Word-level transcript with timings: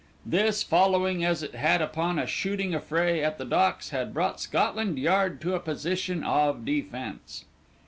This, 0.25 0.63
following 0.63 1.23
as 1.23 1.43
it 1.43 1.53
had 1.53 1.79
upon 1.79 2.17
a 2.17 2.25
shooting 2.25 2.73
affray 2.73 3.21
at 3.23 3.37
the 3.37 3.45
Docks, 3.45 3.91
had 3.91 4.15
brought 4.15 4.41
Scotland 4.41 4.97
Yard 4.97 5.39
to 5.41 5.53
a 5.53 5.59
position 5.59 6.23
of 6.23 6.65
defence. 6.65 7.45